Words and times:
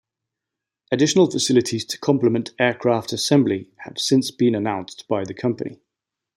Additional 0.91 1.29
facilities 1.29 1.85
to 1.85 1.99
complement 1.99 2.55
aircraft 2.57 3.13
assembly 3.13 3.69
have 3.85 3.99
since 3.99 4.31
been 4.31 4.55
announced 4.55 5.07
by 5.07 5.23
the 5.25 5.35
company. 5.35 5.79